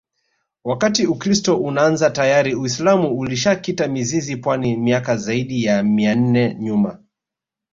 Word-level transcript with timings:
Wakati 0.63 1.07
Ukiristo 1.07 1.57
unaanza 1.57 2.09
tayari 2.09 2.55
uisilamu 2.55 3.17
ulishakita 3.19 3.87
mizizi 3.87 4.35
pwani 4.37 4.77
miaka 4.77 5.17
ziaidi 5.17 5.63
ya 5.63 5.83
mia 5.83 6.15
nne 6.15 6.55
nyuma 6.55 6.99